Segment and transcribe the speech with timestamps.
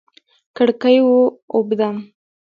[0.55, 1.11] کړکۍ و
[1.55, 1.95] اوبدم